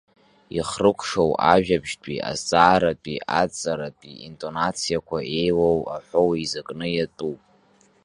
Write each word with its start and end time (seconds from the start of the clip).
Ихрыкәшоу 0.57 1.31
ажәабжьтәи, 1.53 2.23
азҵааратәи, 2.29 3.23
адҵаратәи 3.39 4.19
интонациақәа 4.27 5.17
еилоу 5.41 5.79
аҳәоу 5.95 6.29
еизакны 6.37 6.87
иатәуп. 6.91 7.39